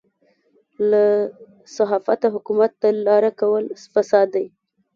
له 0.89 1.05
صحافته 1.75 2.27
حکومت 2.35 2.71
ته 2.81 2.87
لاره 3.05 3.31
کول 3.39 3.65
فساد 3.93 4.27
دی. 4.35 4.45